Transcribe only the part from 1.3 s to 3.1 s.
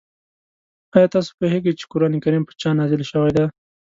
پوهېږئ چې قرآن کریم په چا نازل